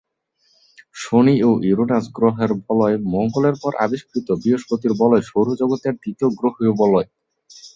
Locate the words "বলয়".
2.65-2.97, 5.01-5.23, 6.81-7.07